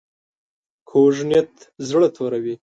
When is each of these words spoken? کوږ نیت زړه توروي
کوږ 0.89 1.15
نیت 1.29 1.53
زړه 1.89 2.07
توروي 2.15 2.55